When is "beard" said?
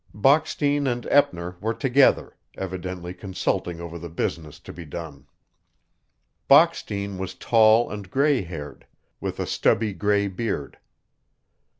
10.27-10.79